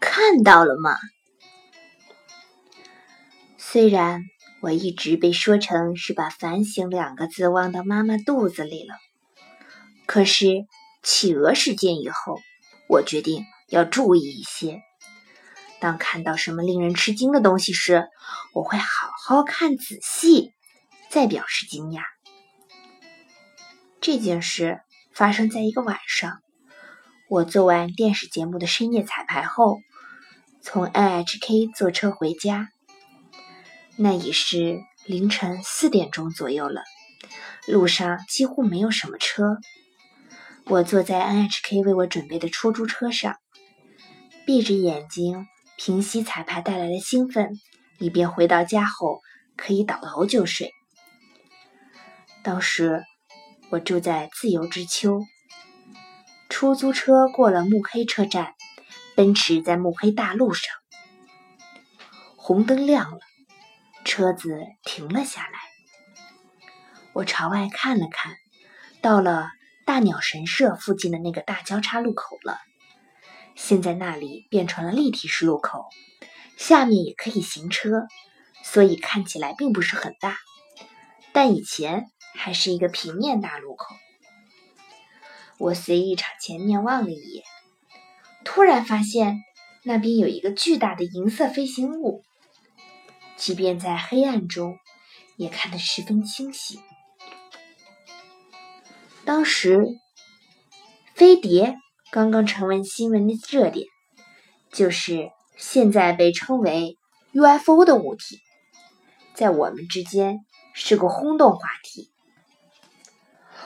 [0.00, 0.96] 看到了吗？
[3.58, 4.22] 虽然
[4.60, 8.94] 我一直被说成是把“反省”两个字忘到妈妈肚子里了，
[10.06, 10.66] 可是
[11.02, 12.38] 企鹅事件以后，
[12.88, 14.80] 我决定要注意一些。
[15.80, 18.06] 当看到什么令人吃惊的东西时，
[18.54, 20.52] 我会好好看仔细，
[21.10, 22.02] 再表示惊讶。
[24.00, 24.80] 这件事
[25.12, 26.43] 发生在一个晚上，
[27.28, 29.80] 我做完电视节目的深夜彩排后，
[30.60, 32.68] 从 NHK 坐车回家。
[33.96, 36.82] 那已是凌晨四点钟左右了，
[37.66, 39.58] 路上几乎没有什么车。
[40.66, 43.36] 我坐在 NHK 为我准备的出租车上，
[44.44, 45.46] 闭着眼睛
[45.76, 47.58] 平息彩排带来的兴奋，
[47.98, 49.20] 以便回到家后
[49.56, 50.72] 可以倒头就睡。
[52.42, 53.02] 当时。
[53.70, 55.22] 我住在自由之丘，
[56.54, 58.54] 出租车过了目黑车站，
[59.16, 60.72] 奔驰在目黑大路上，
[62.36, 63.18] 红灯亮了，
[64.04, 65.58] 车子停了下来。
[67.12, 68.36] 我朝外看了看，
[69.02, 69.48] 到了
[69.84, 72.60] 大鸟神社附近的那个大交叉路口了。
[73.56, 75.86] 现在那里变成了立体式路口，
[76.56, 78.06] 下面也可以行车，
[78.62, 80.38] 所以看起来并不是很大，
[81.32, 82.06] 但以前。
[82.36, 83.94] 还是一个平面大路口，
[85.58, 87.44] 我随意朝前面望了一眼，
[88.44, 89.42] 突然发现
[89.84, 92.22] 那边有一个巨大的银色飞行物，
[93.36, 94.78] 即便在黑暗中
[95.36, 96.80] 也看得十分清晰。
[99.24, 99.86] 当时，
[101.14, 101.76] 飞碟
[102.10, 103.86] 刚刚成为新闻的热点，
[104.72, 106.98] 就是现在被称为
[107.32, 108.40] UFO 的物体，
[109.34, 110.44] 在我们之间
[110.74, 112.10] 是个轰动话题。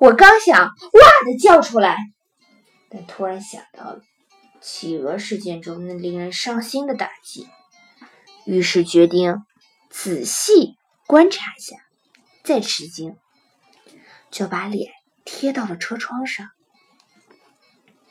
[0.00, 0.70] 我刚想哇
[1.26, 1.98] 的叫出来，
[2.88, 4.00] 但突然想到了
[4.58, 7.46] 企鹅事件中那令人伤心的打击，
[8.46, 9.44] 于是决定
[9.90, 11.76] 仔细观察一下，
[12.42, 13.14] 再吃惊，
[14.30, 14.90] 就把脸
[15.26, 16.48] 贴到了车窗上。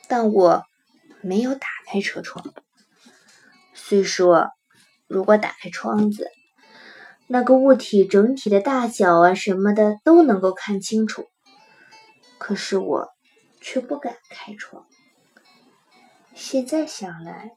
[0.06, 0.62] 但我
[1.22, 2.54] 没有打开车窗。
[3.74, 4.50] 虽说
[5.08, 6.30] 如果打开窗子，
[7.26, 11.26] 那个物体整体的大小啊什么的都能够看清楚。
[12.40, 13.06] 可是我
[13.60, 14.86] 却不敢开窗。
[16.34, 17.50] 现在想来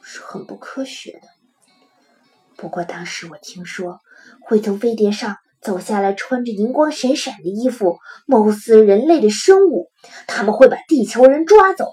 [0.00, 1.28] 是很不科学的。
[2.56, 3.98] 不过当时我听说
[4.40, 9.90] 会从飞碟上走下来，穿着银光闪闪的衣服、貌似人类的生物，
[10.28, 11.86] 他们会把地球人抓走。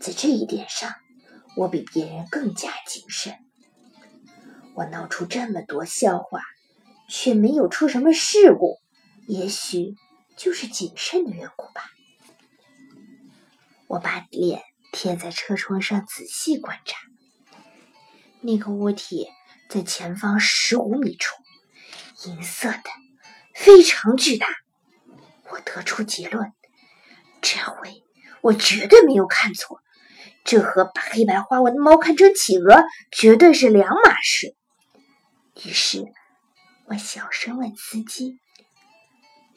[0.00, 0.90] 在这一点上，
[1.56, 3.34] 我比别人更加谨慎。
[4.74, 6.40] 我闹出这么多笑话，
[7.08, 8.78] 却没有出什么事故，
[9.28, 9.94] 也许。
[10.36, 11.90] 就是谨慎的缘故吧。
[13.86, 14.62] 我把脸
[14.92, 16.98] 贴在车窗上，仔细观察。
[18.40, 19.28] 那个物体
[19.68, 21.36] 在前方十五米处，
[22.26, 22.82] 银色的，
[23.54, 24.46] 非常巨大。
[25.50, 26.52] 我得出结论：
[27.40, 28.02] 这回
[28.42, 29.80] 我绝对没有看错。
[30.44, 34.54] 这和把黑白花纹的猫看成企鹅，绝对是两码事。
[35.64, 36.04] 于是
[36.86, 38.38] 我小声问司机。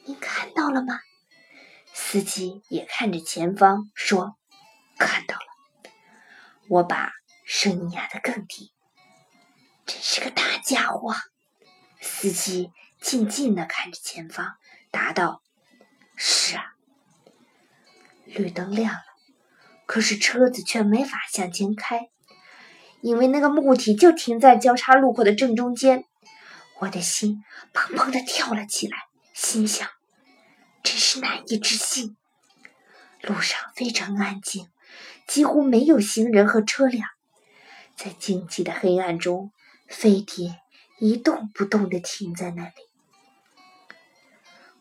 [0.08, 1.00] 你看到了吗？
[1.92, 4.38] 司机也看着前方，说
[4.98, 5.90] ：“看到了。”
[6.70, 7.12] 我把
[7.44, 8.72] 声音压得更低。
[9.84, 11.14] 真是个大家伙！
[12.00, 14.56] 司机静静的看着前方，
[14.90, 15.42] 答道
[16.16, 16.72] ：“是啊。”
[18.24, 19.02] 绿灯亮了，
[19.84, 22.08] 可是车子却没法向前开，
[23.02, 26.06] 因为那个物体就停在交叉路口的正中间。
[26.78, 27.44] 我的心
[27.74, 28.96] 砰砰的跳了起来，
[29.34, 29.86] 心想。
[30.82, 32.16] 真是难以置信。
[33.20, 34.68] 路上非常安静，
[35.26, 37.08] 几乎没有行人和车辆。
[37.96, 39.52] 在静寂的黑暗中，
[39.88, 40.60] 飞碟
[41.00, 42.72] 一动不动地停在那里。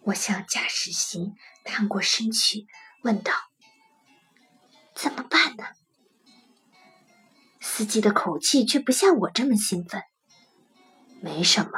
[0.03, 2.67] 我向驾驶席探过身去，
[3.01, 3.33] 问道
[4.95, 5.65] ：“怎么办呢？”
[7.59, 10.03] 司机的口气却不像我这么兴奋。
[11.21, 11.71] 没什么。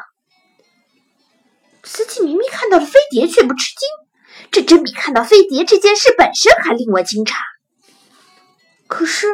[1.84, 4.09] 司机明明看到了飞碟，却不吃惊。
[4.52, 7.36] 这真比看到飞碟这件事本身还令我惊诧。
[8.88, 9.28] 可是，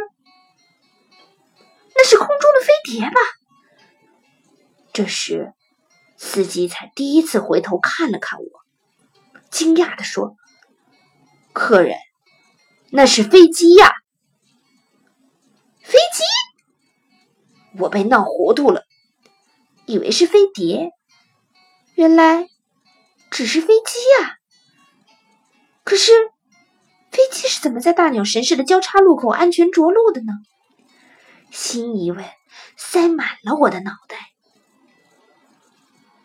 [1.95, 3.15] 那是空中的飞碟吧？
[4.91, 5.53] 这时，
[6.17, 8.45] 司机才第一次回头看了看我，
[9.49, 10.35] 惊讶地说
[11.53, 11.97] ：“客人，
[12.91, 13.93] 那是飞机呀！”
[15.81, 16.23] 飞机？
[17.79, 18.83] 我被闹糊涂了，
[19.85, 20.91] 以为是飞碟，
[21.95, 22.47] 原来
[23.31, 24.37] 只是飞机呀！
[25.85, 26.11] 可是，
[27.11, 30.33] 飞机是怎么在大鸟神社的交叉路口安全着陆的呢？
[31.51, 32.25] 新疑问
[32.75, 34.17] 塞满了我的脑袋。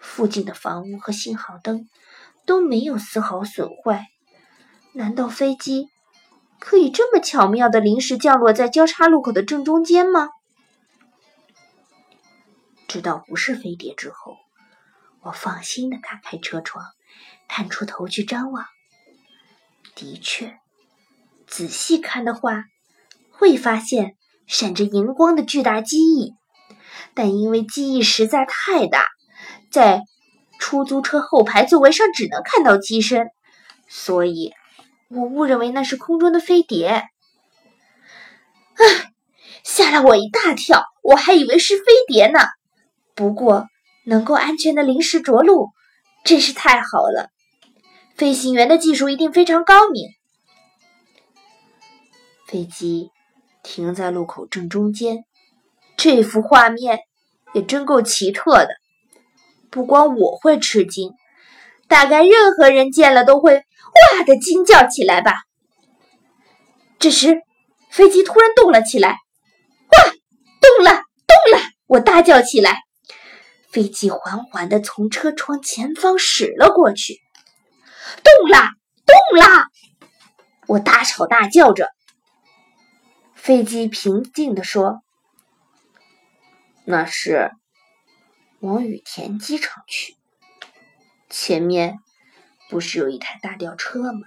[0.00, 1.88] 附近的房屋和信号灯
[2.46, 4.06] 都没有丝毫损坏，
[4.94, 5.88] 难道飞机
[6.58, 10.30] 可以这么巧妙的临时降落在交叉路口的正中间吗？
[12.88, 14.38] 知道不是飞碟之后，
[15.20, 16.86] 我放心的打开车窗，
[17.46, 18.64] 探出头去张望。
[19.94, 20.58] 的确，
[21.46, 22.64] 仔细看的话，
[23.30, 24.16] 会发现
[24.46, 26.34] 闪着荧光的巨大机翼，
[27.14, 29.06] 但因为机翼实在太大，
[29.70, 30.02] 在
[30.58, 33.28] 出租车后排座位上只能看到机身，
[33.88, 34.52] 所以
[35.08, 37.04] 我误认为那是空中的飞碟。
[38.76, 39.12] 唉，
[39.64, 42.40] 吓了我一大跳，我还以为是飞碟呢。
[43.14, 43.66] 不过
[44.06, 45.68] 能够安全的临时着陆，
[46.24, 47.30] 真是太好了。
[48.20, 50.10] 飞行员的技术一定非常高明。
[52.46, 53.08] 飞机
[53.62, 55.24] 停在路口正中间，
[55.96, 56.98] 这幅画面
[57.54, 58.68] 也真够奇特的。
[59.70, 61.14] 不光我会吃惊，
[61.88, 65.32] 大概任何人见了都会哇的惊叫起来吧。
[66.98, 67.40] 这时，
[67.90, 70.04] 飞机突然动了起来，哇，
[70.60, 71.64] 动了，动了！
[71.86, 72.80] 我大叫起来。
[73.70, 77.18] 飞机缓缓地从车窗前方驶了过去。
[78.22, 78.72] 动啦，
[79.06, 79.68] 动啦！
[80.66, 81.90] 我大吵大叫着。
[83.34, 85.02] 飞机平静地说
[86.84, 87.52] ：“那是
[88.60, 90.16] 往羽田机场去。
[91.28, 91.98] 前面
[92.68, 94.20] 不是有一台大吊车吗？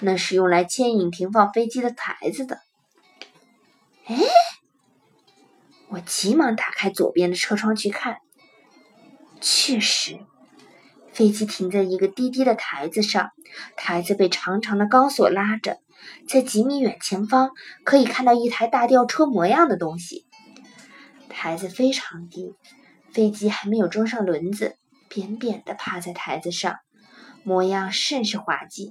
[0.00, 2.60] 那是用来牵引停放飞机的台子的。”
[4.06, 4.16] 哎，
[5.88, 8.18] 我急忙打开左边的车窗去看，
[9.40, 10.20] 确实。
[11.14, 13.30] 飞机停在一个低低的台子上，
[13.76, 15.78] 台子被长长的钢索拉着，
[16.28, 17.52] 在几米远前方
[17.84, 20.26] 可以看到一台大吊车模样的东西。
[21.28, 22.56] 台子非常低，
[23.12, 24.76] 飞机还没有装上轮子，
[25.08, 26.78] 扁扁的趴在台子上，
[27.44, 28.90] 模样甚是滑稽。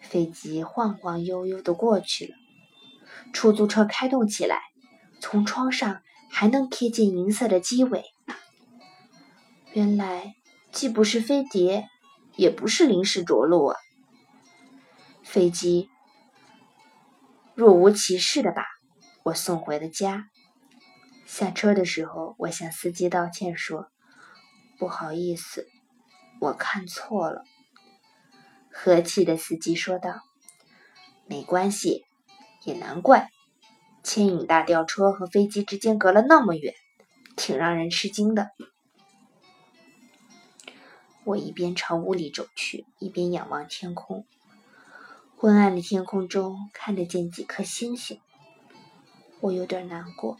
[0.00, 2.34] 飞机晃晃悠悠的过去了，
[3.32, 4.58] 出租车开动起来，
[5.20, 8.02] 从窗上还能瞥见银色的机尾。
[9.74, 10.34] 原来。
[10.78, 11.88] 既不是飞碟，
[12.36, 13.76] 也不是临时着陆啊！
[15.24, 15.90] 飞机
[17.56, 18.64] 若无其事的把
[19.24, 20.28] 我送回了家。
[21.26, 23.88] 下车的时候，我向司机道歉说
[24.78, 25.66] ：“不好意思，
[26.40, 27.42] 我看错了。”
[28.70, 30.20] 和气的司机说道
[31.26, 32.04] ：“没关系，
[32.62, 33.30] 也难怪，
[34.04, 36.72] 牵引大吊车和飞机之间隔了那么远，
[37.36, 38.50] 挺让人吃惊的。”
[41.28, 44.24] 我一边朝屋里走去，一边仰望天空。
[45.36, 48.18] 昏暗的天空中看得见几颗星星。
[49.40, 50.38] 我有点难过。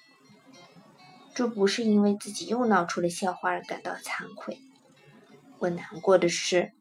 [1.35, 4.59] 这不是因为自己又闹出了笑话而感到惭愧。
[5.59, 6.73] 我难过的是，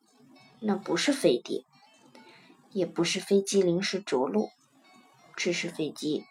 [0.62, 1.66] 那不是飞碟，
[2.72, 4.52] 也不是飞机临时着陆，
[5.36, 6.24] 只是飞机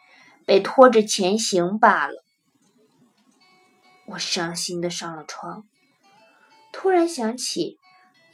[0.46, 2.24] 被拖着前行罢了。
[4.06, 5.66] 我伤心的上了床。
[6.78, 7.78] 突然想起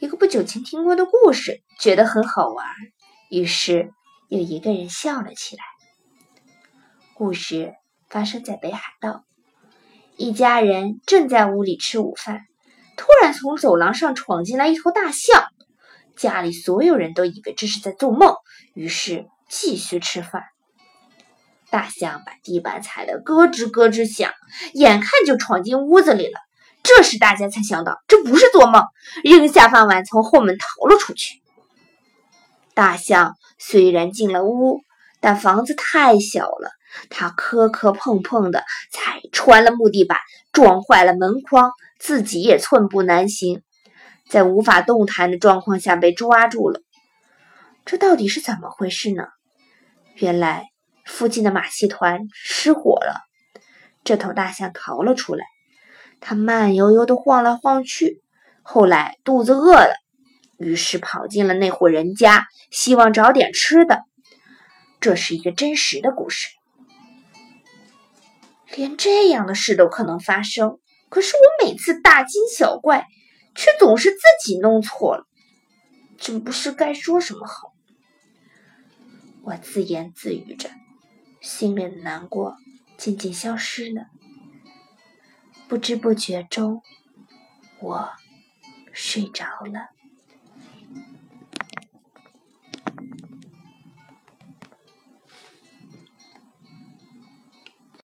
[0.01, 2.65] 一个不久前听过的故事，觉得很好玩，
[3.29, 3.89] 于是
[4.27, 5.63] 有一个人笑了起来。
[7.13, 7.73] 故事
[8.09, 9.23] 发生在北海道，
[10.17, 12.41] 一家人正在屋里吃午饭，
[12.97, 15.45] 突然从走廊上闯进来一头大象，
[16.17, 18.35] 家里所有人都以为这是在做梦，
[18.73, 20.43] 于是继续吃饭。
[21.69, 24.33] 大象把地板踩得咯吱咯吱响，
[24.73, 26.37] 眼看就闯进屋子里了。
[26.83, 28.83] 这时，大家才想到这不是做梦，
[29.23, 31.41] 扔下饭碗从后门逃了出去。
[32.73, 34.81] 大象虽然进了屋，
[35.21, 36.71] 但房子太小了，
[37.09, 40.17] 它磕磕碰碰的踩穿了木地板，
[40.51, 43.63] 撞坏了门框，自己也寸步难行，
[44.27, 46.81] 在无法动弹的状况下被抓住了。
[47.85, 49.23] 这到底是怎么回事呢？
[50.15, 50.65] 原来
[51.05, 53.21] 附近的马戏团失火了，
[54.03, 55.45] 这头大象逃了出来。
[56.25, 58.21] 他慢悠悠地晃来晃去，
[58.61, 59.93] 后来肚子饿了，
[60.57, 64.03] 于是跑进了那户人家，希望找点吃的。
[65.01, 66.47] 这是一个真实的故事。
[68.73, 73.05] 连这样的事都可能发生，可是我每次大惊小怪，
[73.53, 75.25] 却总是自己弄错了，
[76.17, 77.73] 真不知该说什么好。
[79.43, 80.69] 我自言自语着，
[81.41, 82.55] 心里的难过
[82.97, 84.05] 渐渐消失了。
[85.67, 86.81] 不知不觉中，
[87.79, 88.09] 我
[88.91, 89.89] 睡着了。